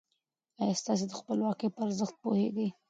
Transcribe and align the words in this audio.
ايا 0.61 0.75
تاسې 0.85 1.05
د 1.07 1.13
خپلواکۍ 1.19 1.67
په 1.71 1.79
ارزښت 1.85 2.15
پوهېږئ؟ 2.23 2.67